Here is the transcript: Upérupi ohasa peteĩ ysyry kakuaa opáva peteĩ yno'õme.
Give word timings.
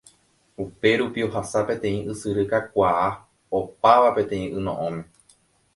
Upérupi 0.63 1.25
ohasa 1.27 1.59
peteĩ 1.67 1.99
ysyry 2.15 2.45
kakuaa 2.55 3.05
opáva 3.61 4.09
peteĩ 4.19 4.45
yno'õme. 4.63 5.01